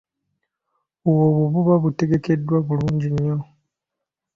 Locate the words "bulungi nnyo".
2.67-3.37